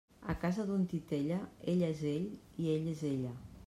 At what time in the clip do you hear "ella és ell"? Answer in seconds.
1.75-2.29